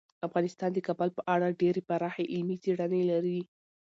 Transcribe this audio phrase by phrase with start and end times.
[0.27, 3.39] افغانستان د کابل په اړه ډیرې پراخې علمي څېړنې لري.